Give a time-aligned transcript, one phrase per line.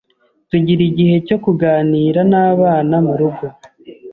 [0.49, 3.45] Tugira igihe cyo kuganira n’abana mu rugo,